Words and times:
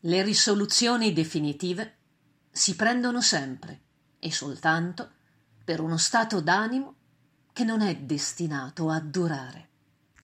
le 0.00 0.22
risoluzioni 0.22 1.12
definitive 1.12 1.96
si 2.50 2.76
prendono 2.76 3.20
sempre 3.20 3.80
e 4.18 4.32
soltanto 4.32 5.10
per 5.64 5.80
uno 5.80 5.96
stato 5.96 6.40
d'animo 6.40 6.94
che 7.52 7.64
non 7.64 7.80
è 7.80 7.96
destinato 7.96 8.88
a 8.90 9.00
durare. 9.00 9.68